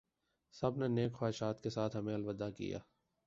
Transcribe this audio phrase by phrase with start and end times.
[0.55, 2.79] سب نے نیک خواہشات کے ساتھ ہمیں الوداع کیا